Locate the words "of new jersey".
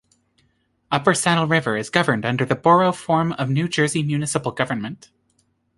3.33-4.01